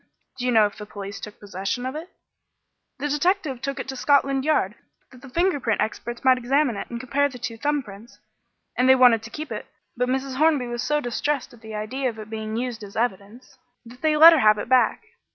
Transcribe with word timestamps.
"Do 0.39 0.47
you 0.47 0.51
know 0.51 0.65
if 0.65 0.77
the 0.79 0.87
police 0.87 1.19
took 1.19 1.39
possession 1.39 1.85
of 1.85 1.95
it?" 1.95 2.09
"The 2.97 3.07
detective 3.07 3.61
took 3.61 3.79
it 3.79 3.87
to 3.89 3.95
Scotland 3.95 4.43
Yard 4.43 4.73
that 5.11 5.21
the 5.21 5.29
finger 5.29 5.59
print 5.59 5.79
experts 5.79 6.23
might 6.23 6.39
examine 6.39 6.75
it 6.75 6.89
and 6.89 6.99
compare 6.99 7.29
the 7.29 7.37
two 7.37 7.55
thumb 7.55 7.83
prints; 7.83 8.17
and 8.75 8.89
they 8.89 8.95
wanted 8.95 9.21
to 9.21 9.29
keep 9.29 9.51
it, 9.51 9.67
but 9.95 10.09
Mrs. 10.09 10.37
Hornby 10.37 10.65
was 10.65 10.81
so 10.81 11.01
distressed 11.01 11.53
at 11.53 11.61
the 11.61 11.75
idea 11.75 12.09
of 12.09 12.17
its 12.17 12.31
being 12.31 12.57
used 12.57 12.81
in 12.81 12.97
evidence 12.97 13.59
that 13.85 14.01
they 14.01 14.17
let 14.17 14.33
her 14.33 14.39
have 14.39 14.57
it 14.57 14.67
back. 14.67 15.03